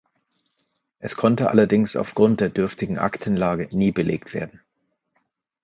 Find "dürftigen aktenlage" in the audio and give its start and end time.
2.49-3.67